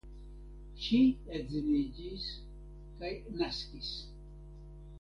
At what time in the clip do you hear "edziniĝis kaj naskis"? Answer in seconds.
1.39-3.93